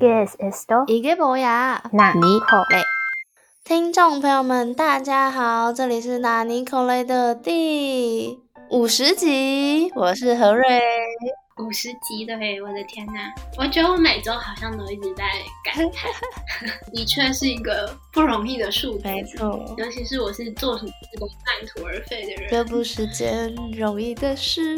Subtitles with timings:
[0.00, 1.82] Guess esto 이게 뭐야？
[1.92, 2.84] 哪尼口嘞？
[3.64, 8.38] 听众朋友们，大家好，这里是纳尼口雷的第
[8.70, 10.80] 五十集，我是何瑞。
[11.58, 13.30] 五十集的嘿，我的天呐！
[13.58, 15.24] 我觉得我每周好像都一直在
[15.62, 16.10] 感叹，
[16.90, 22.50] 的确是一个不容易的数字，没错，尤其是我是做什么事都半途而废的人。
[22.50, 24.76] 这不是件容易的事。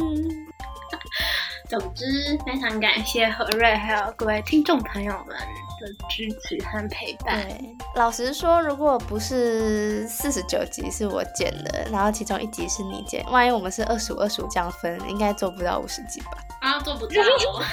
[1.70, 2.04] 总之，
[2.44, 5.28] 非常感谢何瑞还有各位听众朋友们
[5.80, 7.46] 的支持和陪伴。
[7.46, 16.38] 对，老实说，如果不是四十九集是我剪的，然后其中一集是你剪，万一我们是二十五、二十五这样分，应该做不到五十集吧？
[16.60, 17.64] 啊，做不到、哦，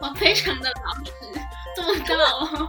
[0.08, 1.10] 我非常的老实，
[1.82, 2.68] 做不到哦。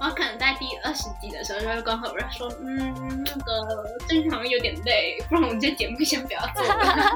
[0.00, 7.12] 我可能在第二十集的时候就会跟何瑞说，嗯，那个正常有点累，不然我们这节目先不要做了。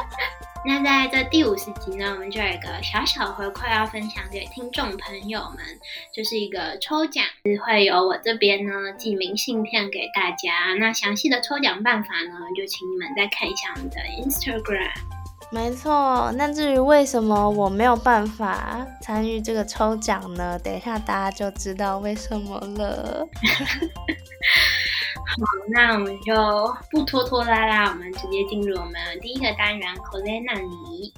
[0.66, 5.64] 那在这第五十集呢，我们就有一个小小回馈要分享给听众朋友们，
[6.12, 7.24] 就是一个抽奖，
[7.64, 10.74] 会由我这边呢寄明信片给大家。
[10.78, 15.15] 那详细的抽奖办法呢，就请你们再看一下我们的 Instagram。
[15.50, 20.58] 没错，那至于为什么我没有办法参与这个抽奖呢？
[20.58, 23.26] 等一下大家就知道为什么了。
[25.26, 31.14] 好，那我们就不拖拖拉拉，我们直接进入我们第一个单元 c o l e n a 尼。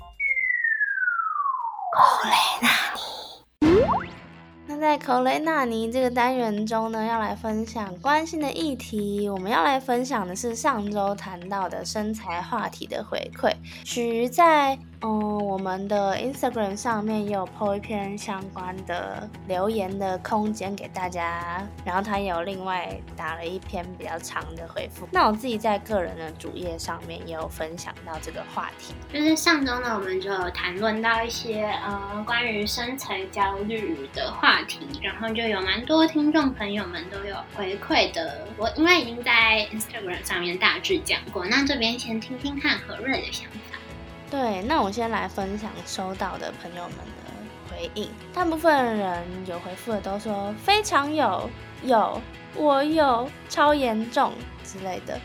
[4.71, 9.27] 那在口雷纳尼这个单元中呢，要来分享关心的议题。
[9.27, 13.51] 我们要来分享的是上周谈到的身材话题的回馈。
[13.83, 25.09] 徐在嗯我们的 Instagram 上面也有 po 一篇相关的留言的空间给大家，然后他也有另外打了一篇比较长的回复。
[25.13, 28.95] 那我自己在个人的主页上面也有分享到这个话题。
[29.13, 38.47] 就是上周呢，我们就有谈论到一些呃关于身材焦虑的话题，然后就有蛮多听众朋友们都有回馈的。
[38.57, 43.68] 我因为已经在 Instagram 上面大致讲过，那这边先听听看何瑞的想法。
[44.31, 48.11] 对，那我先来分享收到的朋友们的回应。
[48.35, 51.49] 大部分人有回复的都说非常有，
[51.83, 52.21] 有
[52.55, 54.33] 我有超严重
[54.65, 55.19] 之类的。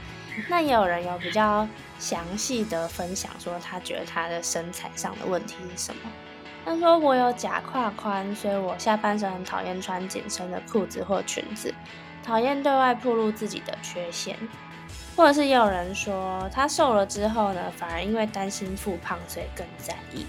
[0.49, 1.67] 那也有人有比较
[1.99, 6.01] 详细的分享，说他觉得他的身材上的问题是什么。
[6.65, 11.73] 他说我有假胯宽，所以我下半身很讨厌穿紧身的裤子或裙子，
[12.23, 14.37] 讨厌对外暴露自己的缺陷。
[15.15, 20.25] 或者是也有人说，他瘦了之后呢，反而因为担心复胖，所以更在意。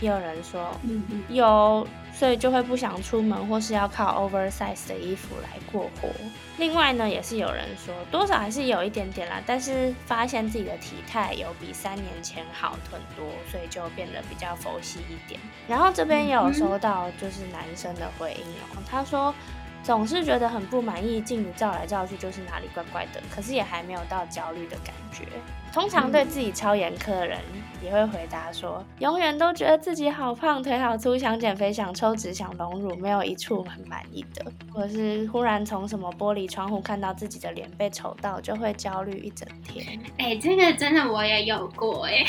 [0.00, 6.08] 也有人说，嗯嗯，有，所以就会不想出门，或是要靠 oversize 的衣服来过活。
[6.56, 15.38] 另外呢，也是有人说，多少还是有一点点啦，但是发现自己的体态有比三年前好很多，所以就变得比较佛系一点。
[15.68, 18.44] 然后这边也有收到就是男生的回应
[18.74, 19.34] 哦，他说。
[19.82, 25.24] 总是觉得很不满意，镜子照来照去就是哪里怪怪的，可是也还没有到焦虑的感觉。
[25.72, 27.38] 通常对自己超严苛的人
[27.80, 34.44] 也会回答说，永远都觉得自己好胖，腿好粗，想减肥，想抽脂，想隆乳，没有一处很满意的。
[34.72, 39.98] 或是忽然从什么玻璃窗户看到自己的脸被丑到，就会焦虑一整天。
[40.18, 42.24] 哎、这个真的我也有过哎、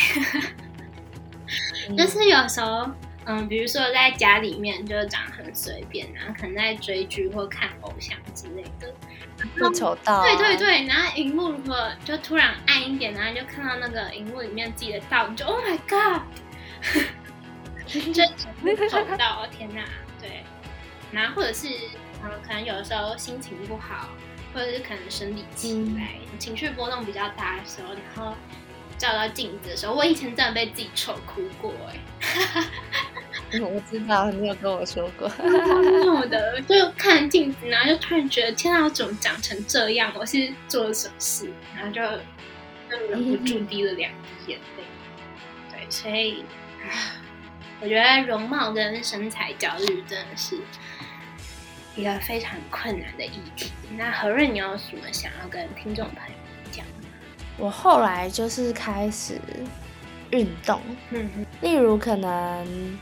[1.97, 2.87] 就是有时候，
[3.25, 8.91] 嗯，比如说在家里面就长得很随便啊，可能在追剧或看偶像之类的，
[9.55, 16.23] 会丑到、啊，对对对，然后荧幕如果就突然暗一点，然后就看到那个荧幕里面自己的倒，你就 Oh my God，
[17.85, 18.25] 真的
[18.89, 19.83] 丑到天哪，
[20.19, 20.43] 对，
[21.11, 21.67] 然后或者是
[22.23, 24.09] 嗯，可能有的时候心情不好，
[24.51, 28.35] 或者是可能生理期来、情绪波动比较大的时候，然后
[28.97, 31.95] 照到镜子的时候，我以前真的被自己丑哭过哎、
[33.59, 35.29] 我知道你有跟我说过。
[35.29, 40.11] 有的，就看镜子，然后就突然觉得天啊，我怎么长成这样？
[40.17, 41.51] 我是做了什么事？
[41.75, 42.01] 然后就
[42.89, 44.83] 就忍不住滴了两滴眼泪。
[45.71, 46.45] 对，所以
[46.83, 46.89] 唉
[47.81, 50.55] 我觉得容貌跟身材焦虑真的是
[51.95, 53.71] 一个非常困难的议题。
[53.97, 56.35] 那何润，你有什么想要跟听众朋友
[56.71, 56.93] 讲吗？
[57.57, 59.39] 我后来就是开始
[60.31, 60.79] 运动，
[61.09, 61.29] 嗯，
[61.61, 62.97] 例如可能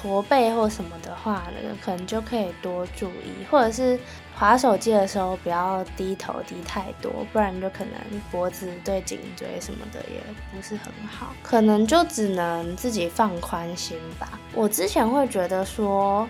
[0.00, 3.98] 驼背或什么的话那个，可能就可以多注意，或者是
[4.36, 7.94] 划手机的时候不要低头低太多，不然就可能
[8.30, 10.20] 脖子对颈椎什么的也
[10.54, 14.38] 不是很好，可能就只能自己放宽心吧。
[14.54, 16.28] 我之前会觉得说。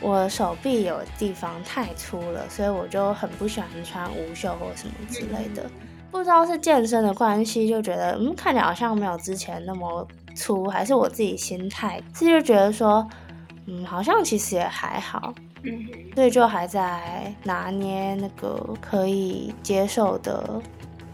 [0.00, 5.68] 我手臂有地方太粗了，所以我就很不喜欢穿无袖或什么之类的。
[6.12, 10.06] 不知道是健身的关系，就觉得嗯，看起来好像没有之前那么
[10.38, 13.04] 粗，还是我自己心态，自己就觉得说，
[13.66, 20.60] 嗯，好像其实也还好，嗯所以就还在拿捏那个可以接受的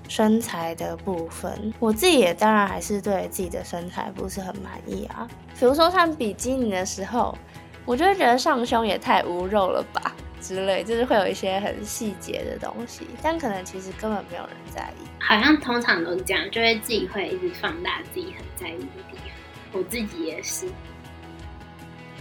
[0.08, 1.72] 身材的部分。
[1.80, 5.26] 我自己也当然还是对自己的身材不是很满意啊。
[5.58, 7.36] 比如说穿比基尼的时候，
[7.84, 10.14] 我就会觉得上胸也太无肉了吧
[10.46, 15.08] 之类，就是会有一些很细节的东西，但可能其实根本没有人在意。
[15.18, 19.24] 好像通常都是这样，就会自己会一直放大自己很在意的地方。
[19.72, 20.68] 我自己也是，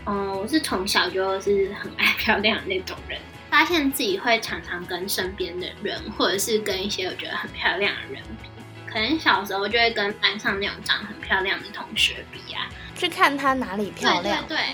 [0.06, 3.20] 嗯，我是从小就是很爱漂亮的那种人，
[3.52, 8.50] 发现自己会常常跟身边的人，或者是跟一些我觉得很漂亮的人比。
[8.92, 14.66] 可能小时候就会跟班上那种长很漂亮的同学比啊，去看她哪里漂亮，对对对，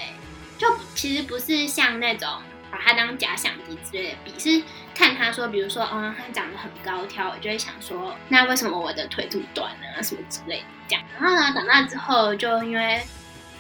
[0.58, 2.28] 就其实不是像那种
[2.72, 4.64] 把它当假想敌之类的比，是
[4.94, 10.04] 看他说，比如说，哦，他长得很高挑，我就会想说，那为什么我的腿这么短呢？
[10.04, 11.04] 什么之类的这样。
[11.20, 13.02] 然后呢，长大之后就因为，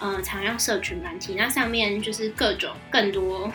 [0.01, 3.51] 嗯、常用社群软体，那上面就是各种更多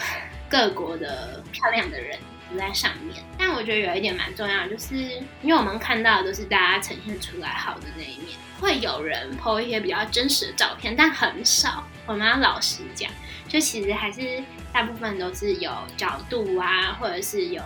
[0.48, 2.18] 各国的漂亮的人
[2.50, 3.22] 都在上面。
[3.38, 4.96] 但我觉得有一点蛮重要，就是
[5.42, 11.86] 因为我们看到的都是大家呈现出来好的那一面，会有人 po 一些比较真实的照片，但很少。
[12.06, 13.10] 我们要老实讲，
[13.48, 14.42] 就其实还是
[14.74, 17.62] 大部分都是有角度啊，或者是有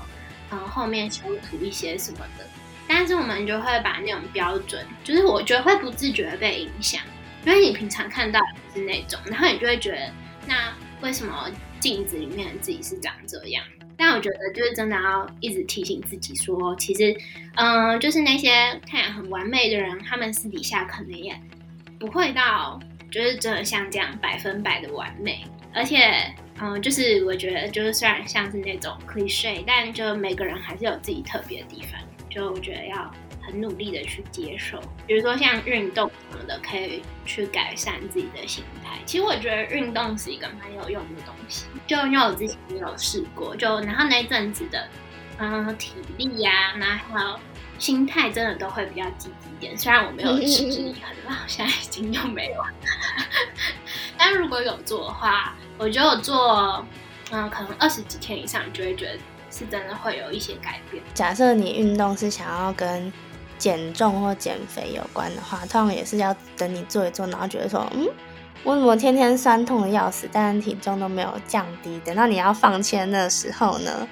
[0.50, 2.46] 嗯后面修图一些什么的。
[2.86, 7.00] 但是我们就会把那种标准，就是我觉得会不自觉被影响，
[7.44, 8.38] 因为你平常看到
[8.74, 10.12] 是那种，然后你就会觉得，
[10.46, 11.50] 那为什么
[11.80, 13.64] 镜子里面自己是长这样？
[13.96, 17.14] 但我觉得就是真的要一直提醒自己说，其实，
[17.56, 18.50] 嗯、就是那些
[18.88, 21.38] 看起来很完美的人，他们私底下可能也
[21.98, 22.78] 不会到，
[23.10, 25.44] 就是真的像这样百分百的完美。
[25.74, 32.00] 而且，嗯、就是我觉得，就是虽然像是那种 cliche，但就每个人还是有自己特别的地方。
[32.30, 33.10] 就我觉得要
[33.40, 38.98] 很努力的去接受，比如说像运动什么的，可以去改善自己的心态。
[39.06, 44.86] 其实我觉得运动是一个蛮有用的东西，就因为我之前也有试过，就然后那阵子的，
[45.38, 47.40] 嗯，体力呀、然后还有
[47.78, 49.78] 心态真的都会比较积极一点。
[49.78, 52.62] 虽然我没有持之以恒啦，现在已经又没有，
[54.18, 56.84] 但如果有做的话，我觉得我做，
[57.30, 59.18] 嗯，可能二十几天以上，你就会觉得
[59.50, 61.02] 是真的会有一些改变。
[61.14, 63.12] 假设你运动是想要跟
[63.58, 68.08] 减重或减肥有关的话，通常也是要等你做一做，然后觉得说，嗯，
[68.64, 74.06] 我怎么天天酸痛的要死，但是体重都没有降低，等到你要放弃的那时候呢，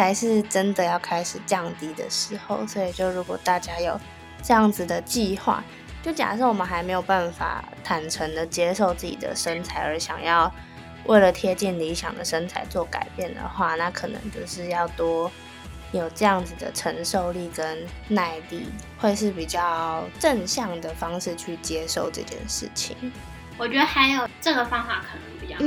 [0.00, 2.66] 才是真的要开始降低的时候。
[2.66, 4.00] 所以，就如果大家有
[4.42, 5.62] 这样子的计划，
[6.02, 10.50] 就假设我们还没有办法坦诚的接受自己的身材，而想要
[11.04, 15.30] 为了贴近理想的身材做改变的话，那可能就是要多
[15.92, 18.66] 有这样子的承受力跟耐力，
[18.98, 22.96] 会是比较正向的方式去接受这件事情。
[23.58, 25.58] 我觉得还有这个方法可能比较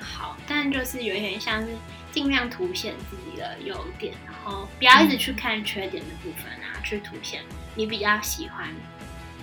[0.00, 1.68] 好，但就是有点像是
[2.16, 7.42] 尽量凸显自己的优点，然后不要一直去看缺点的部分啊，去凸显
[7.74, 8.66] 你比较喜欢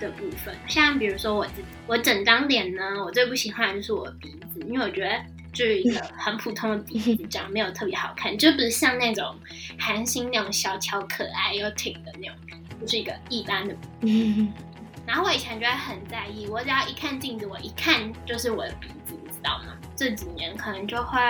[0.00, 0.52] 的部分。
[0.66, 5.24] 像比如说我自己，我整张脸呢，我最不喜欢的就是我的鼻子，因为我觉得。
[5.54, 9.38] 就是一个很普通的鼻 子，长得没有特别好看，就不是像那种
[9.78, 12.36] 韩星那种小巧可爱又挺的那种，
[12.80, 14.52] 就是一个一般的嗯，
[15.06, 19.76] 然后我以前就会很在意，我只要一看镜子，我一看就是我的鼻子，你知道吗？
[19.94, 21.20] 这几年可能就会，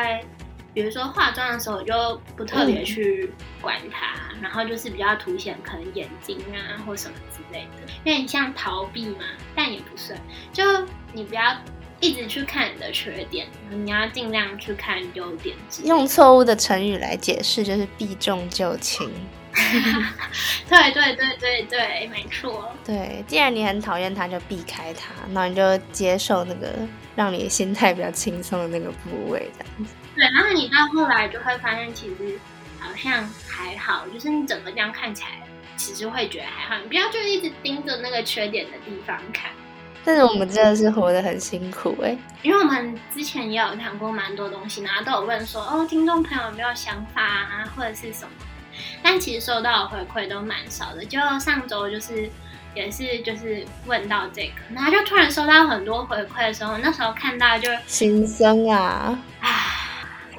[0.74, 9.20] 比如说化妆的时候，我就不特别去管它，然后就是比较凸显可能眼睛啊或什么之类的，有点像逃避嘛，
[9.54, 10.18] 但也不算，
[10.52, 10.64] 就
[11.12, 11.56] 你不要
[12.00, 15.56] 一直去看你的缺点，你要尽量去看优点。
[15.84, 19.08] 用错误的成语来解释，就是避重就轻。
[20.68, 22.68] 对对对对对，没错。
[22.84, 26.72] 对，既然你很讨厌它，就避开它，那你就接受那个
[27.14, 29.94] 让你心态比较轻松的那个部位，这样子。
[30.14, 32.38] 对，然后你到后来就会发现，其实
[32.78, 35.30] 好像还好，就是你整个这样看起来，
[35.76, 36.80] 其实会觉得还好。
[36.82, 39.50] 你不要就一直盯着那个缺点的地方看，
[40.04, 48.30] 但是我们真的是活得很辛苦哎、因为我们之前也有谈过蛮多东西，然后都有问说，哦，听众朋友有没有想法啊，或者是什么？
[49.02, 51.04] 但其实收到的回馈都蛮少的。
[51.04, 52.28] 就上周就是
[52.74, 59.80] 也是就是问到这个，然后就突然收到很多回馈的时候，那时候看到就心酸啊，啊。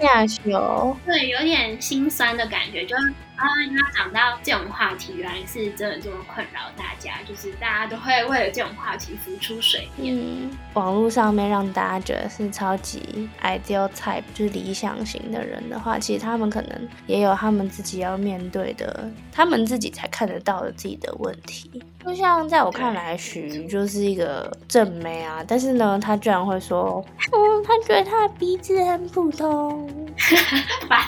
[0.02, 0.96] 下修。
[1.06, 2.96] 对，有点心酸的感觉，就
[3.36, 10.15] 啊，你要讲到这种话题，原来是真的这么困扰大家，就是大家都会为了这种话题浮出水面。
[10.15, 21.84] 嗯，网络上面让大家觉得是超级 ideal type，就是理想型的人的话，其实他们可能也有他们自己要面对的，他们自己才看得到的自己的问题。
[22.06, 29.89] 就像在我看来，徐就是一个正妹啊，但是呢，他居然会说，嗯，他觉得他的鼻子很普通，
[30.88, 31.00] 烦，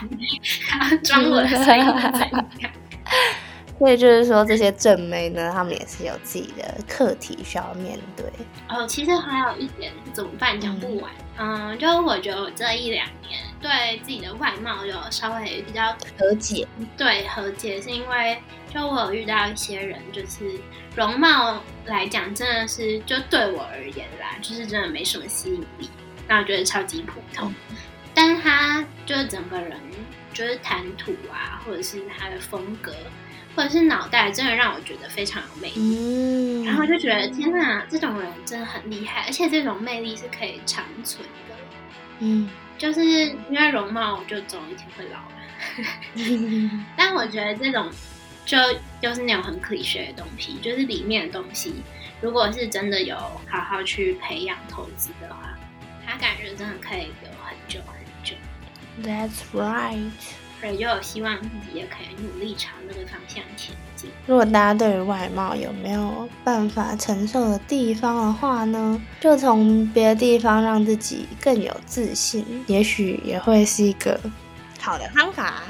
[1.03, 1.47] 装我的
[3.79, 8.25] 所以就是说，这些正妹呢，他们也是有自己的课题需要面对。
[8.69, 11.11] 哦，其实还有一点怎么办讲不完。
[11.37, 16.67] 嗯，就我觉得我这一两年对自己的外貌有稍微比较和解。
[16.97, 18.39] 对，和解是因为
[18.73, 20.59] 就我有遇到一些人，就是
[20.95, 25.87] 容貌来讲，真的是就对我而言啦，就是真的没什么吸引力，
[26.27, 27.53] 那我觉得超级普通。
[28.15, 29.77] 但是他就是整个人，
[30.37, 32.93] 就是谈吐啊，或者是他的风格。
[33.55, 41.55] 或者是脑袋真的让我觉得非常有魅力，然后就觉得天哪，这种人真的很厉害，而且这种魅力是可以长存的。
[42.19, 47.89] 嗯，就是因为容貌就总有一天会老了， 但我觉得这种
[48.45, 48.59] 就
[49.01, 51.81] 就是那种很 c h e 的东西，就是里面的东西，
[52.21, 53.15] 如果是真的有
[53.49, 55.57] 好好去培养投资的话，
[56.05, 57.79] 他感觉真的可以有很久。
[59.03, 60.09] That's right.
[60.59, 64.09] 所以就有希望自己也可以努力朝那个方向前进。
[64.25, 74.19] 如果大家对于外貌有没有办法承受的地方的话呢，就从别的地方让自己更有自信，也许也会是一个
[74.81, 75.61] 好的方法。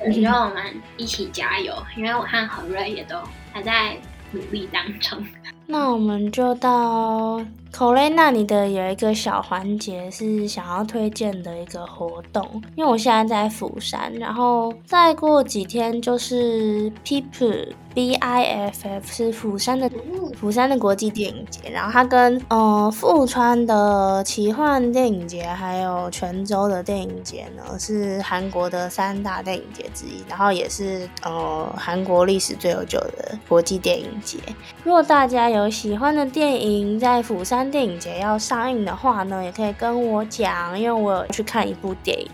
[0.00, 3.16] 我觉得我们一起加油，因为我和何瑞也都
[3.52, 3.96] 还在
[4.32, 5.24] 努力当中。
[5.66, 7.40] 那我们就到
[7.72, 12.44] 口雷那里的有一个小环节是想要推荐的一个活动，
[12.76, 17.68] 因为我现在在釜山，然后再过几天就是 People。
[17.92, 19.90] B I F F 是釜山的
[20.38, 34.38] 釜山的国际电影节，然后它跟呃富川的奇幻电影节还有泉州的电影节呢是韩国的三大电影节之一，然后也是呃韩国历史最悠久的国际电影节。
[34.84, 42.30] 如果大家有喜欢的电影在釜山电影节要上映的话呢，也可以跟我讲，因为我有去看一部电影。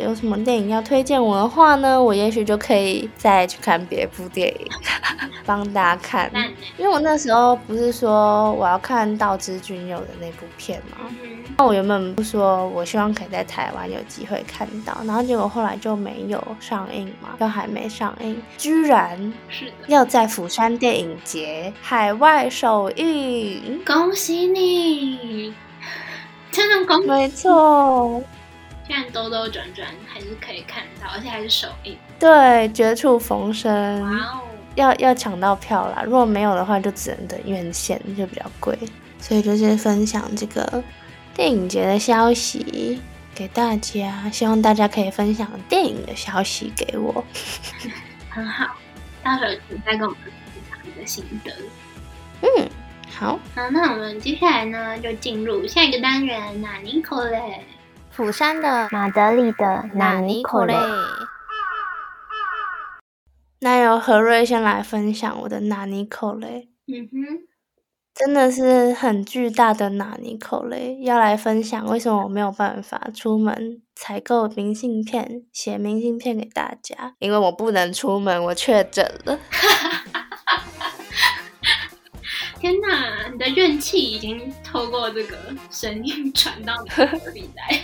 [0.00, 4.66] 有什么电影要推荐我的话呢，我也许就可以再去看别部电影。
[5.44, 6.30] 帮大家看，
[6.76, 11.10] 因为我那时候不是说我要看道之君佑的那部片吗？
[11.56, 25.54] 那我原本不说我希望可以在台湾有机会看到，然后结果后来就没有上映嘛，就还没上映，居然是要在釜山电影节海外首映，恭喜你！
[26.50, 28.22] 真的恭喜，没错。
[28.86, 31.96] 现在兜兜转转还是可以看到，而且还是首映。
[32.18, 34.02] 对，绝处逢生。
[34.02, 34.40] 哇哦！
[34.74, 38.76] 要要抢到票啦，如果没有的话，就只能等院线，就比较贵。
[39.18, 40.82] 所以就是分享这个
[41.34, 43.00] 电影节的消息
[43.34, 47.24] 给大家，希望大家可以分享电影的消息给我。
[48.30, 48.76] 很好，
[49.22, 50.32] 到时候请再跟我们分
[50.70, 51.52] 享你的心得。
[52.42, 52.68] 嗯，
[53.20, 53.38] 好。
[53.54, 57.66] 好，那我们接下来呢，就进入下一个单元，纳尼可嘞。
[58.10, 60.74] 釜山的马德里的纳尼可嘞，
[63.60, 66.70] 那由何瑞先来分享我的纳尼可嘞。
[66.86, 67.46] 嗯哼，
[68.14, 79.38] 真的是很巨大的纳尼可嘞，要来分享为什么我没有办法出门采购明信片、写明信片给大家，因为我不能出门，我确诊了。
[82.60, 85.36] 天哪，你的怨气已经透过这个
[85.70, 87.80] 声音传到你的里来。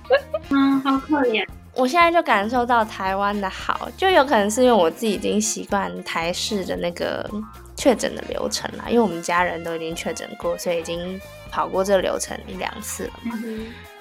[0.50, 1.42] 嗯，好可怜。
[1.74, 7.28] 我现在就感受到台湾的好，就有可能是因为我自己已经习惯台式的那个
[7.74, 11.18] 确诊的流程了，因为我们家人都已经确诊过，所以已经
[11.50, 13.40] 跑过这流程一两次了嘛。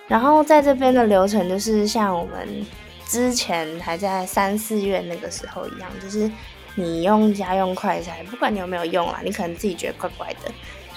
[0.10, 2.66] 然后在这边的流程就是像我们
[3.08, 6.30] 之前还在三四月那个时候一样，就是。
[6.76, 10.52] 你用家用快筛，不管你有没有用啦，你可能自己觉得怪怪的，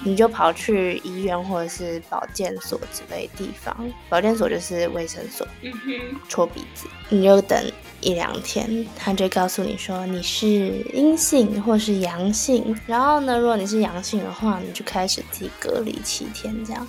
[0.05, 3.77] 你就跑去医院或者是保健所之类地方。
[4.09, 7.59] 保健所就是卫生所，嗯哼，搓鼻子，你就等
[8.01, 10.47] 一两天，他就告诉你说你是
[10.93, 12.75] 阴性或是阳性。
[12.87, 16.87] 然后呢，如果你是阳性的话，你就开始自己隔离七天这样。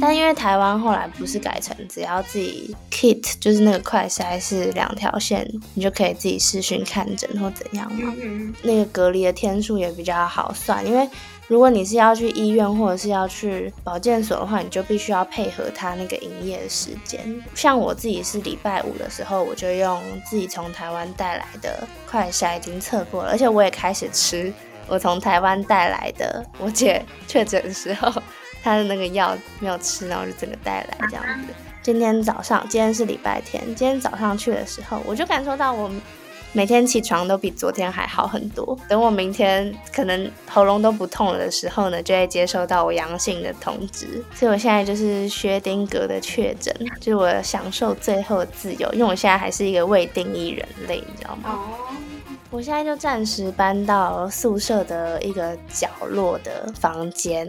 [0.00, 8.14] 但因为台湾后来不是改成只要自己 kit，就是那个快筛是两条线，你就可以自己视讯看诊或怎样嘛。
[8.62, 11.08] 那个隔离的天数也比较好算，因为
[11.48, 17.20] 如果你是要去医院或者是要去保健所的话，你就必须要配合他那个营业时间。
[17.54, 24.52] 像我自己是礼拜五的时候，我就用自己从台湾带来的快筛已经测过了，而且我也开始吃
[24.86, 28.12] 我从台湾带来的我姐确诊的时候
[28.62, 31.54] 他的那个药没有吃，然后就整个带来这样子。
[31.82, 35.90] 今天早上，今天是礼拜天，今天早上去的时候，我就感受到我。
[36.52, 38.76] 每天起床都比昨天还好很多。
[38.88, 44.20] 等我明天可能喉咙都不痛了的时候呢，就会接收到我阳性的通知。
[44.34, 51.56] 所以我现在就是薛丁格的确诊，就是我享受最后的自由，因为我现在还是一个未定义人类，你知道吗？
[52.50, 57.46] 我现在就暂时搬到宿舍的一个角落的房间，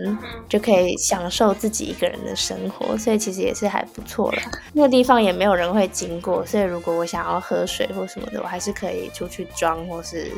[0.47, 4.37] 就可以享受自己一个人的生活，所以其实也是还不错了。
[4.73, 10.31] 那个地方也没有人会经过，所以如果我想要喝水或什么的，我还是可以出去装或是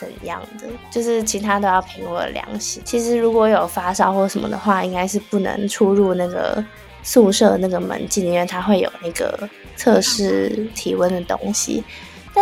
[0.00, 2.82] 怎样的，就是其他都要凭我的良心。
[2.86, 6.64] 其实如果有发烧或什么的话，应该是不能出入那个
[7.02, 11.84] 宿舍那个门禁，因为它会有那个测试体温的东西。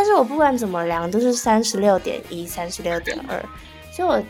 [0.03, 3.41] 但是我不管怎么量都是三十六点一、三十六点二，
[3.93, 4.21] 所以我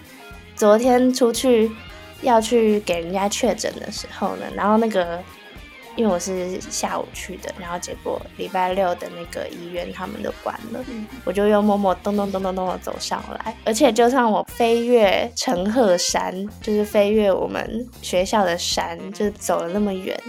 [0.54, 1.72] 昨天出去
[2.20, 5.18] 要去给人家确诊的时候呢，然后那个
[5.96, 10.84] 因为我是下午去的，然后结果礼拜六的那个医院他们都关了，
[11.24, 20.20] 我就又默默咚咚咚咚咚的走上来，而且就算我飞越陈鹤山，就是飞越我们学校的山，就是走了那么远，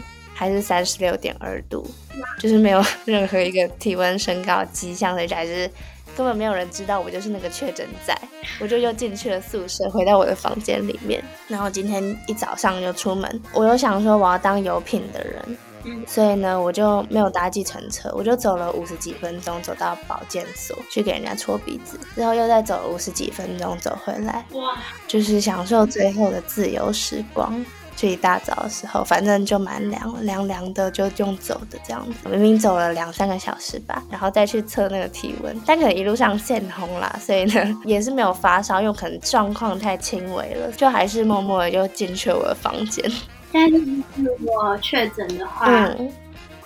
[0.44, 1.90] 还是三十六点二度，
[2.38, 5.72] 就是没有 任何一个体温升高迹象，所以还是
[6.18, 8.14] 根本没有人知道我就是那个确诊仔。
[8.60, 11.24] 我就又进去了宿舍，回到我的房间里面。
[11.48, 27.66] 然后今天一早上就出门，我又想说我要当有品的人，嗯所以呢，我就没有搭计程车，我就走了五十几分钟，走到保健所去给人家搓鼻子，之后又再走了五十几分钟走回来，哇，就是享受最后的自由时光。
[27.96, 32.30] 就一大早的时候，反正就蛮凉，凉凉的，就用走的这样子。
[32.30, 43.10] 明明走了两三个小时吧，然后再去测那个体温，但可能一路上现红啦，所以呢 也是没有发烧，因为可能状况太轻微了，就还是默默的就进去了我的房间。
[43.52, 43.78] 但是
[44.16, 46.12] 如果确诊的话，嗯，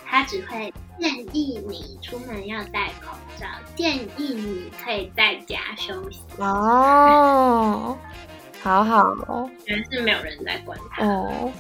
[0.05, 6.21] 他只会建议你出门要戴口罩，建议你可以在家休息。
[6.37, 7.97] 哦，
[8.61, 11.05] 好好哦，原来是没有人在管他。
[11.05, 11.51] 哦，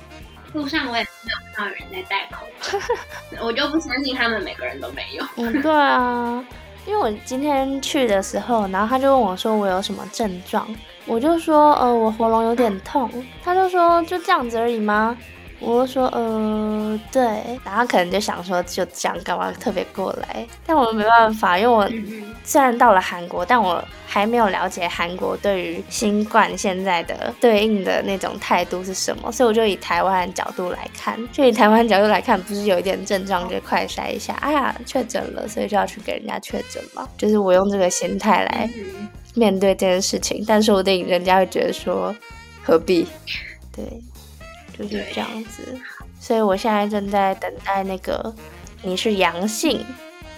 [0.53, 2.77] 路上我也没有看到有人在戴口罩，
[3.45, 5.23] 我就不相信他们每个人都没有。
[5.37, 6.43] 嗯，对啊，
[6.85, 10.67] 因为我今天去的时候，然后他就问我说我有什么症状，
[11.05, 13.09] 我就说呃我喉咙有点痛，
[13.43, 15.15] 他就说就这样子而已吗？
[15.59, 21.87] 我就说呃对，然后可能就想说就这样干嘛特别过来，但我没办法，因为我
[22.47, 42.15] 虽然到了韩国，但我还没有了解韩国对于新冠现在的对应的那种态度是什么，所以我就以台湾的角度来看，就以台湾角度来看，不是有一点症状就快筛一下，哎呀确诊了，所以就要去给人家确诊嘛，就是我用这个心态来嗯面对这件事情，但说不定人家会觉得说
[42.63, 43.05] 何必，
[43.75, 43.83] 对，
[44.77, 45.77] 就是对这样子，
[46.17, 48.33] 所以我现在正在等待那个
[48.83, 49.85] 你是阳性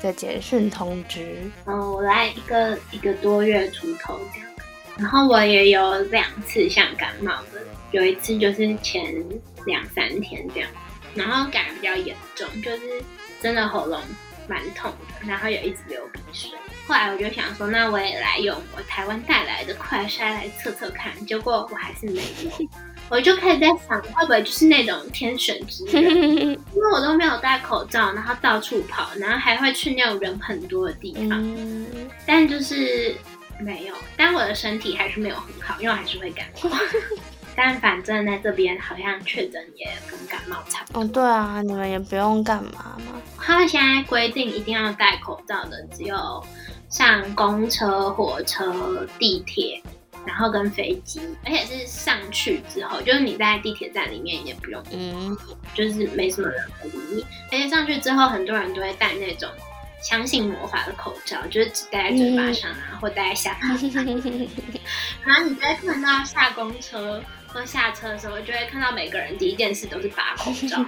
[0.02, 1.50] 的简讯通知。
[1.66, 4.50] 嗯，我来一个一个多月出头这样，
[4.98, 9.14] 然后我也有两次像感冒的，有一次就是前
[9.66, 10.70] 两三天这样，
[11.16, 13.02] 然后感比较严重，就是
[13.42, 14.00] 真的喉咙
[14.48, 16.52] 蛮痛的，然后有一直流鼻水。
[16.88, 22.70] 后来我就想说，那我也来用我台湾带来的快筛来测测看，结果我还是没有。
[23.10, 26.04] 我就开始在想，会不会就是那种天选之人？
[26.74, 31.88] 因为我都没有戴口罩，然后到处跑，然后还会去那种人很多的地方，嗯，
[32.26, 33.16] 但就是
[33.60, 33.94] 没有。
[34.16, 36.70] 但我的身体还是没有很好，因为我还是会感冒。
[37.56, 41.02] 但反正在这边好像确诊也跟感冒差不多。
[41.02, 43.22] 哦，对啊，你们也不用干嘛嘛。
[43.38, 46.42] 他们现在规定一定要戴口罩的，只有
[46.90, 49.82] 上公车、火车、地铁，
[50.30, 55.36] 然后跟飞机，而且是上去之后，就是你在地铁站里面也不用嗯，
[55.74, 57.26] 就是没什么人会理你。
[57.52, 59.50] 而且上去之后，很多人都会戴那种
[60.04, 64.06] 相信魔法的口罩，就是只戴在嘴巴上啊，或戴在下巴上。
[65.26, 67.20] 然后你就会看到下公车
[67.54, 70.86] 或下车的时候，就会看到每个人第一件事都是拔口罩，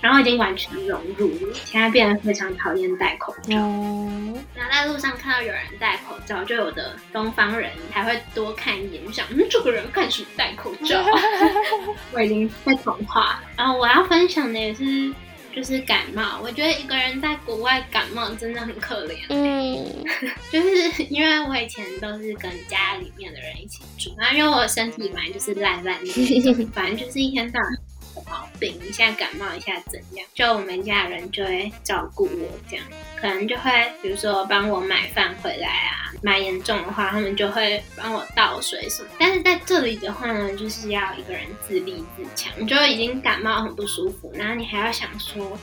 [0.00, 3.56] 然后已经完全融入了，现在变得非常讨厌戴口罩。
[3.56, 11.04] 哦，然后在路上看到有人戴口罩，就有的东方人还会多看一眼，就想，嗯，这个人干什么戴口罩？
[12.12, 13.42] 我已经被同化。
[13.56, 15.12] 然后我要分享的也是
[15.54, 16.40] 就是感冒。
[16.42, 20.04] 我觉得一个人在国外感冒真的很可怜，嗯，
[20.52, 26.12] 就是因为我以前都是跟家里面的人一起住，然后因为我身体本来就是烂烂的，
[26.72, 27.78] 反正就是一天到晚有
[28.30, 32.86] 毛病，一下感冒一下怎样，就我们家人就会照顾我这样，
[33.20, 39.08] 可能就会比如说帮我买饭回来啊，蛮严重的话，他们就会帮我倒水什么。
[39.18, 45.58] 但是在这里的话呢，就是要一个人自立自强，就已经感冒很不舒服，然后你还要想说。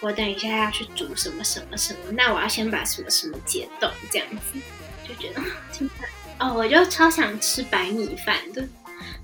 [0.00, 4.60] 我等一下要去煮什么什么什么，那我要先把什么什么解冻，这样子
[5.08, 5.40] 就觉得
[6.38, 8.62] 哦，我就超想吃白米饭的。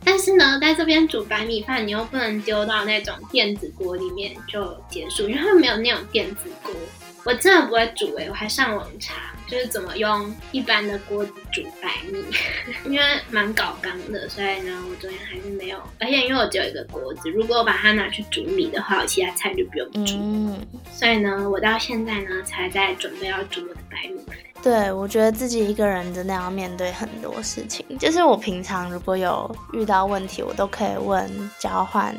[0.04, 6.72] 但是呢，在这边煮白米饭，你又不能丢到那种电子锅里面就结束，因为他们没有那种电子锅。
[7.22, 12.24] 我真的不会煮诶、我还上网查，就是怎么用一般的锅子煮白米，
[12.90, 15.76] 因为蛮搞刚的，所以呢，我昨天还是没有。
[15.98, 20.14] 而且因为我只有一个锅子，如果我把它拿去煮米的话，我其他菜就不用煮。
[20.16, 24.34] 嗯，所以呢，我到现在呢才在准备要煮我的白米饭。
[24.62, 27.84] 对，我觉得自己一个人真的要面对很多事情。
[27.98, 32.14] 就是我平常如果有遇到问题，我都可以问交换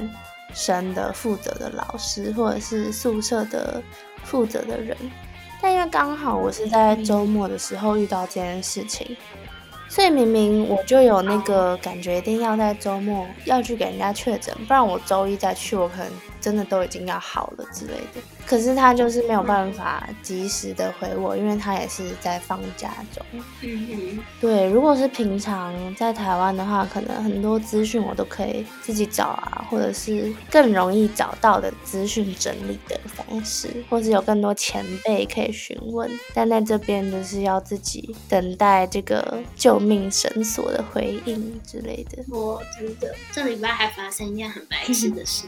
[0.54, 3.82] 生的负责的老师，或者是宿舍的
[4.24, 4.98] 负责的人。
[5.62, 9.16] 但因为刚好我是在周末的时候遇到这件事情，
[9.88, 16.08] 所以明明我就有那个感觉，一定要在周末要去给人家确诊，不然我周一再去，我可能
[16.42, 18.22] 真的都已经要好了之类的。
[18.46, 23.24] 可是他就是没有办法及时的回我，因为他也是在放假中。
[23.62, 36.10] 嗯哼，对，如果是平常在台湾的话，可能很多资讯我都可以自己找啊，或者是更容易找到的资讯整理的方式，或是有更多前辈可以询问。
[36.34, 42.24] 但在这边就是要自己等待这个救命绳索的回应之类的。
[42.30, 45.46] 我真的这礼拜还发生一件很白痴的事，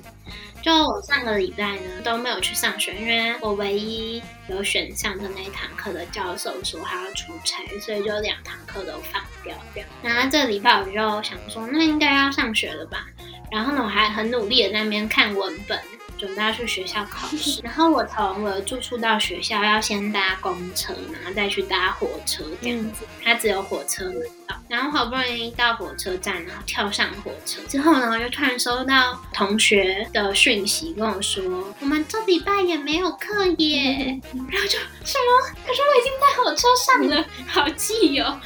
[0.62, 9.86] 就我上个礼拜呢都没有去上学，因为我唯一有选项的那一堂课的教授说他要出差，所以就两堂课都放掉掉。
[10.02, 10.94] 然后这礼拜我就
[11.24, 13.08] 想说，那应该要上学了吧？
[13.52, 15.80] 然后呢，我还很努力的在那边看文本。
[16.26, 23.06] 准备要去学校考试， 然后我从我的住处到学校要先搭公车，然后再去搭火车这样子。
[23.22, 31.44] 它只有火车能到，然后好不容易到火车站，然后跳上火车之后呢，我就突然收到同学的讯息跟我说，
[31.82, 34.18] 我们这礼拜也没有课耶。
[34.32, 35.56] 然后就什么？
[35.68, 38.40] 可是我已经在火车上了，好气哦。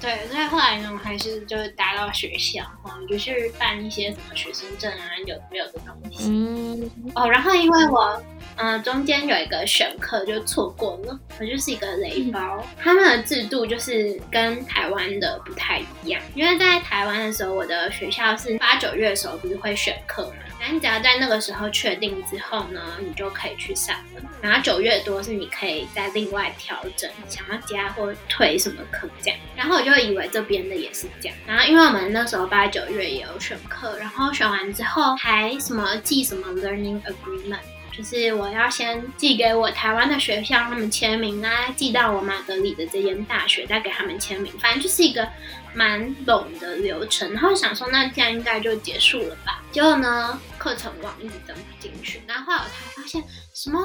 [0.00, 6.30] 对，所以后来呢，我还是就是达到学校，然后就去办一些什么学生证啊，有没有的东西。
[6.30, 8.22] 嗯，哦，然后因为我，
[8.62, 12.62] 嗯、中间有一个选课就错过了，我就是一个雷包。
[12.76, 24.22] 他们的制度就是跟台湾的不太一样，因为在台湾的时候，我的学校是八九月的时候不是会选课嘛，然后你只要在那个时候确定之后呢，你就可以去上了。
[24.42, 29.38] 然后九月多是你可以再另外调整，想要加或退什么课这样。
[29.56, 31.38] 然后我就以为这边的也是这样。
[31.46, 37.60] 然后因为我们那时候八九月也有选课，然后选完之后还什么记什么 learning agreement。
[38.00, 44.50] 就是我要先寄给我台湾的学校，他们签名啊，寄到我马德里的这间大学，再给他们签名。
[44.58, 45.28] 反正就是一个
[45.74, 47.30] 蛮懂的流程。
[47.34, 49.62] 然后想说，那这样应该就结束了吧？
[49.70, 52.22] 结果呢，课程网一直登不进去。
[52.26, 53.22] 然后后来我才发现，
[53.54, 53.78] 什么？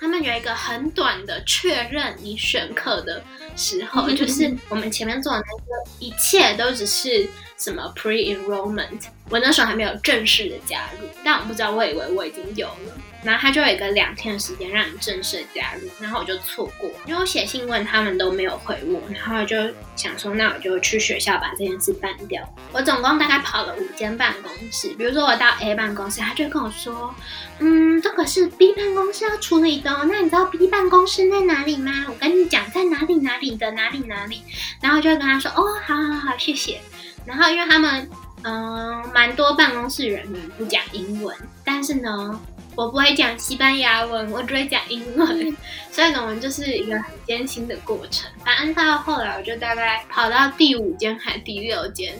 [0.00, 3.22] 他们有一个很短的确认你选课的
[3.56, 9.04] 时候， 就是我们前面做的那个，一切都只是什么 pre enrollment。
[9.30, 12.98] 我那时候还没有正式的加入，但我不知道，我以为我已经有了。
[13.22, 19.56] 然后他就有一个两天的时间让你正式加入，然后我就错过，因为我写信问他们都没有回我，然后就
[19.94, 22.42] 想说，那我就去学校把这件事办掉。
[22.72, 27.14] 我总共大概跑了五间办公室，比如说我到 A 办公室，他就跟我说，
[27.60, 32.06] 嗯，这个是 B 办公室要处理的，那你知道 B 办公室在哪里吗？
[32.08, 34.42] 我跟你讲，在哪里哪里的哪里哪里，
[34.80, 36.80] 然后就跟他说，哦，好好好，谢谢。
[37.24, 38.10] 然后因为他们，
[38.42, 42.40] 嗯、蛮多办公室人员不讲英文，但是呢。
[42.74, 45.56] 我不会讲西班牙文，我只会讲英文，
[45.92, 48.30] 所以呢，我们就是一个很艰辛的过程。
[48.44, 52.14] 反正到后来，我就大概跑到第五间还第六间，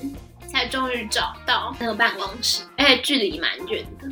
[0.46, 4.08] 才终于找到那个办公室，而且距离蛮远的。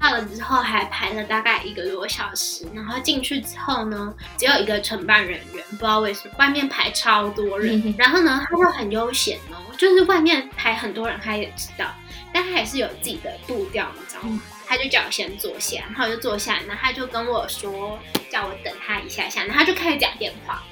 [0.00, 11.86] 到了之后还排了大概一个多小时，然后进去之后呢，只有一个承办人员，不知道为什么外面排超多人，然后呢，他就很悠闲哦，就是外面排很多人，他也知道，
[12.34, 14.42] 但他还是有自己的步调，你知道吗？
[14.76, 20.62] 他就叫我先坐下，然后我就坐下，然后他就跟我说，叫我等他一下下，然后他就开始讲电话。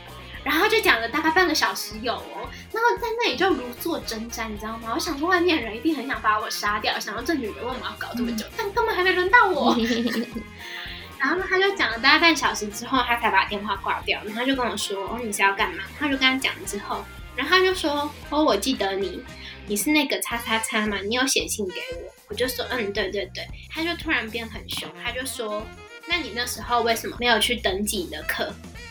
[0.44, 4.90] 然后就讲了大概半个小时有哦，然后在那里就如坐针毡，你知道吗？
[4.92, 8.44] 我想说外面人一定很想把我杀掉，想说这女的为什么要搞这么久？
[8.56, 9.76] 但根本还没轮到我。
[11.20, 14.20] 然后呢他就讲了大概半小时之后，他才把电话挂掉。
[14.24, 17.04] 然后就跟我说：“哦，你是要干嘛？”他就跟他讲了之后，
[17.36, 19.22] 然后他就说：“哦，我记得你，
[19.68, 25.62] 你是那个叉叉叉嘛，你有写信给我。”我就说：“嗯，对对对。”他就突然变很凶，他就说
[26.08, 28.50] ：“那你那时候为什么没有去登记你的课？”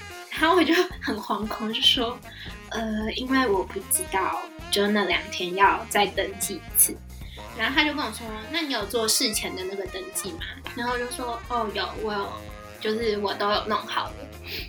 [0.40, 2.20] 然后我就很惶恐，就说
[2.70, 6.96] ：“呃，因为我不知道，就那两天要再登记一次。”
[7.58, 10.42] 然后他就跟我说：“那你有做事前的那个登记吗？”
[10.78, 12.32] 然后就说：“哦，有，我有，
[12.80, 14.14] 就是我都有弄好了。”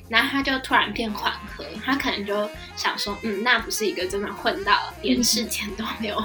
[0.09, 6.23] 然后他就突然变缓和，他可能就想说：“嗯，那不是一个真的混到连事前都没有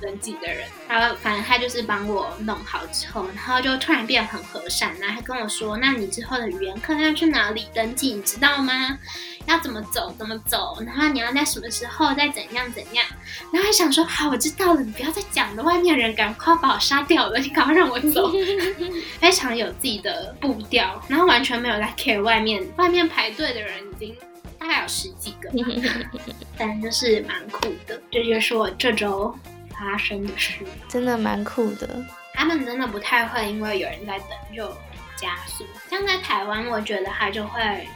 [0.00, 8.12] 登记的人。”然后反正他就是帮我弄好之后，然后就突然变很和善，然后他跟我说：“那你之后的语言课要去哪里登记？
[8.12, 8.98] 你知道吗？
[9.46, 10.14] 要怎么走？
[10.16, 10.76] 怎么走？
[10.86, 13.04] 然后你要在什么时候再怎样怎样？”
[13.52, 18.30] 然后还想说：“好，我知道了，你不要再讲了，外面人赶快把我杀掉了，你赶快让我走。
[19.18, 24.16] ”非常有自己的步调，然后完全没有在 care 外面，外面排队的人已经
[24.58, 26.10] 大概有十几个吧，
[26.58, 28.00] 但就是蛮酷的。
[28.10, 29.34] 这就是我这周
[29.82, 30.60] 发生的事。
[30.88, 31.88] 真的蛮酷的。
[32.34, 34.68] 他们真的不太会因为有人在等就
[35.16, 37.86] 加速，像在台湾，我觉得他就会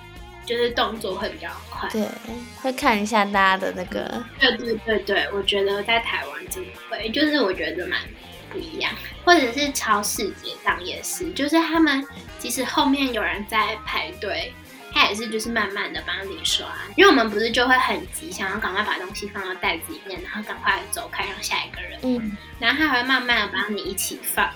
[0.44, 1.88] 就是动作会比较快。
[1.90, 2.06] 对，
[2.60, 7.98] 会看一下大家的那个，对对对对，我觉得在台湾真的会，就是我觉得蛮
[8.50, 8.92] 不一样，
[9.24, 12.06] 或者是超市街上也是，就是他们
[12.38, 14.52] 即使后面有人在排队，
[14.96, 24.50] 他也是就是慢慢的帮你刷，因为我们不是就会很急，想要赶快把东西放到袋子里面，然后赶快走开让下一个人，嗯，然后他还会慢慢的帮你一起放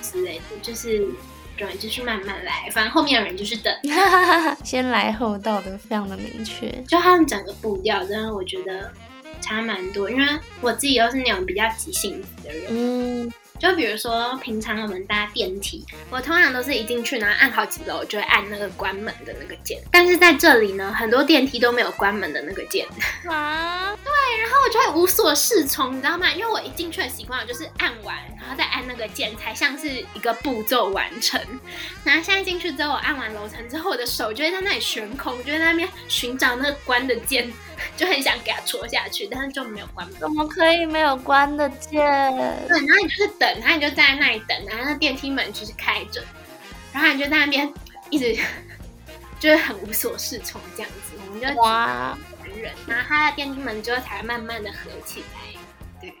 [0.00, 1.06] 之类的，就是
[1.58, 3.70] 对，就是慢慢来，反正后面的人就是等。
[4.64, 6.70] 先来后到的非常的明确。
[6.88, 8.90] 就他们整个步调，真的我觉得
[9.42, 10.26] 差蛮多，因为
[10.62, 12.64] 我自己又是那种比较急性子的人。
[12.70, 19.80] 嗯，就比如说平常我们搭电梯，我通常都是一进去，然后按好几楼，我就会按那个关门的那个键。
[19.90, 22.86] 但是在这里呢，很多电梯都没有关门的那个键，
[23.28, 26.30] 啊， 对然后我就会无所适从，你知道吗？
[26.32, 31.40] 因为我一进去的习惯，我就是按完，然后再按那个键，才像是一个步骤完成。
[32.04, 37.50] 然后现在进去之后，我按完楼层之后，我的手就会在那里悬空，我就在那边寻找那个关的键，
[37.96, 40.18] 就很想给它戳下去，但是就没有关门。
[40.18, 41.92] 怎么可以没有关的键？
[42.68, 46.22] 对，然后你就是等，然后你就站在那里等，然后那电梯门就是开着，
[46.92, 47.72] 然后你就在那边
[48.10, 48.36] 一直
[49.40, 52.16] 就是很无所适从这样子，我们就哇，
[52.86, 55.60] 然后它的电梯门之后才慢慢的合起来。
[56.00, 56.14] 对，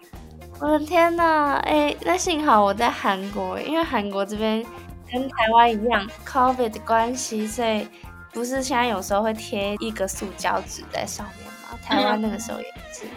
[0.60, 4.64] 我的天呐，哎，那幸好我在韩国，因为韩国这边
[5.10, 7.86] 跟台湾一样，COVID 的关系，所以
[8.32, 11.78] 不是现在有时候会贴一个塑胶纸在上面嘛？
[11.82, 13.04] 台湾那个时候也是。
[13.04, 13.10] 嗯，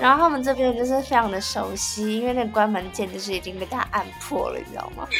[0.00, 5.08] 然后他们这边就是非常的熟悉，因为那个关门键就是已经被大家按破了，你知道吗？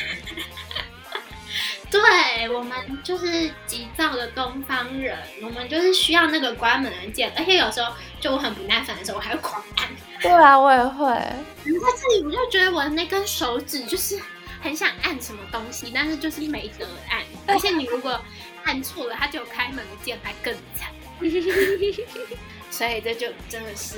[1.90, 9.88] 对我们就是急躁的东方人，我们就是需要那个关门的键，而且有时候就我很不耐烦的时候，我还会狂按。
[10.20, 11.06] 对啊，我也会。
[11.06, 14.20] 然后在这里我就觉得我的那根手指就是
[14.60, 18.20] 很想按什么东西，但是就是没得按， 而且你如果
[18.64, 20.90] 按错了，它就有开门的键，还更惨。
[22.70, 23.96] 所以这就真的是，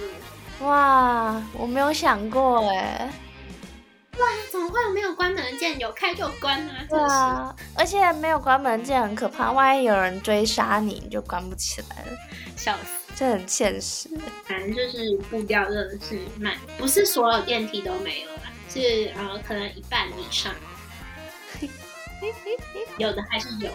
[0.61, 3.11] 哇，我没有想过哎。
[4.51, 5.79] 怎么会有没有关门的键？
[5.79, 6.85] 有开就有关啊！
[6.89, 12.19] 对啊，而且没有关门键很可怕，万一有人追杀你，你就关不起来了，
[12.57, 13.13] 笑死。
[13.15, 14.11] 这很现实。
[14.45, 20.53] 反正就是步调真的是慢，不是所有电梯都没有啦，是呃可能一半以上，
[22.99, 23.71] 有的还是有，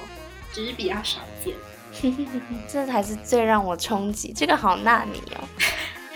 [0.54, 1.56] 只是比较少见，
[2.68, 5.48] 这才是最让我冲击，这个好纳尼哦，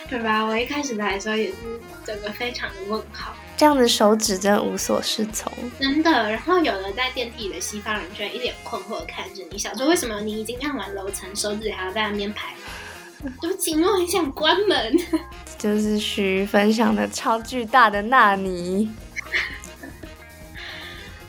[0.09, 0.43] 对吧？
[0.43, 1.55] 我一开始来的时候也是
[2.05, 5.51] 整个非常的问号，这样子手指真的无所适从。
[5.79, 6.11] 真的。
[6.11, 12.53] 然后有的在电梯里的西方人居然一脸困惑的看着你，想说为什么你已经按完楼层，手指还要在那边排？
[13.39, 14.97] 对不起，我很想关门。
[15.59, 18.89] 就是徐分享的超巨大的纳尼。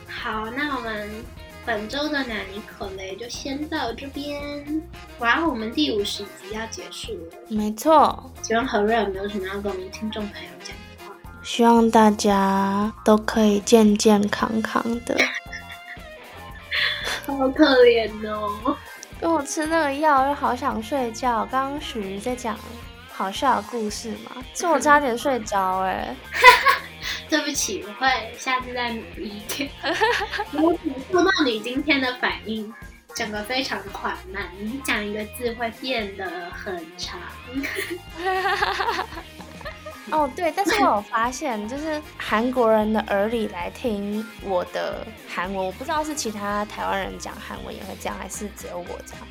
[0.07, 0.90] 好，那我们
[1.71, 4.83] 本周的纳尼可雷就先到这边。
[5.19, 7.37] 哇，我们第五十集要结束了。
[7.47, 11.15] 没错，希望何瑞有没有什么要跟我们听众朋友讲的话？
[11.41, 15.17] 希望大家都可以健健康康的。
[17.25, 18.75] 好可怜哦。
[19.21, 21.47] 因为我吃那个药又好想睡觉。
[21.49, 22.59] 刚刚许在讲
[23.13, 26.13] 好笑的故事嘛，是我差点睡着哎、
[27.31, 29.69] 对不起，我会下次再努力一点。
[30.51, 32.71] 如果感受到你今天的反应，
[33.15, 37.17] 整个非常的缓慢，你讲一个字会变得很长。
[40.11, 49.25] 哦，对，但是我有发现，就是韩国人的耳里来听我的韩文，我不知道是其他台湾人讲韩文也会这样，还是只有我这样，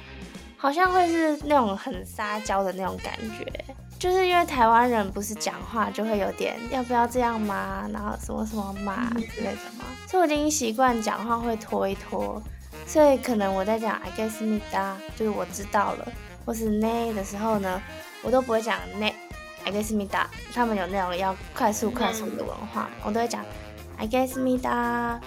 [0.60, 3.64] 好像会是那种很撒娇的那种感觉，
[3.98, 7.88] 就是因为台湾人不是讲话就会有点要不要这样吗？
[7.90, 12.42] 然后什么什么嘛之类的嘛，所以我已经习惯讲话会拖一拖，
[12.86, 16.06] 所以可能我在讲 I guess me da，就是我知道了，
[16.44, 17.80] 或是 ne 的时候呢，
[18.22, 19.14] 我都不会讲 ne。
[19.64, 23.42] I guess me da，他们有那种要快速快速的文化，我都会讲
[23.96, 25.18] I guess me da，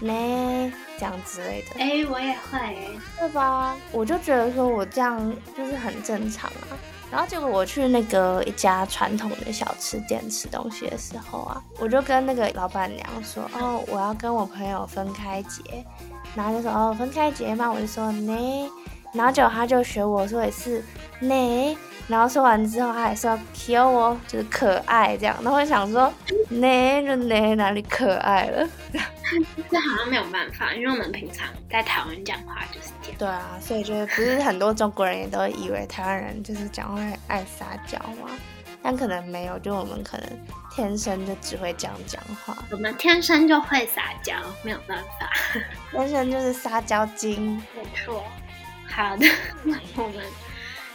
[0.00, 1.80] 呢这样之类的。
[1.80, 2.76] 哎，我也会，
[3.18, 3.74] 对吧？
[3.90, 6.76] 我就觉得说我这样就是很正常啊。
[7.10, 15.84] 然后结果我去那个一家传统的小吃店吃东西的时候啊，我就跟那个老板娘说，哦，我要跟我朋友分开结，
[16.36, 17.72] 然后就说，哦，分开结嘛？
[17.72, 18.70] 我就说呢，
[19.14, 20.84] 然后结果他就学我说也是
[21.18, 21.78] 呢。
[22.10, 25.36] 然后说完之后，他还说 “cute” 哦，就是可爱这样。
[25.42, 26.12] 然后我想说，
[26.50, 28.68] 哪就哪哪里可爱了？
[29.70, 33.16] 这好像没有办法，因为我们平常在台湾讲话就是这样。
[33.16, 38.28] 对啊，所以就是不是很多中国人也都以为台湾人就是讲话爱撒娇嘛？
[38.82, 40.26] 但可能没有，就我们可能
[40.74, 42.56] 天生就只会这样讲话。
[42.72, 45.30] 我们天生就会撒娇，没有办法，
[45.92, 47.62] 天生就是撒娇精。
[47.76, 48.24] 没错。
[48.88, 49.26] 好的，
[49.62, 50.24] 那我们。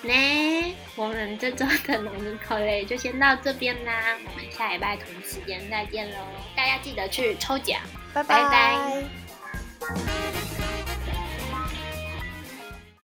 [0.08, 6.18] 那我们这周的农民口雷就先到这边啦，我们下礼拜同时间再见喽！
[6.56, 7.82] 大家记得去抽奖，
[8.13, 9.04] 拜拜拜。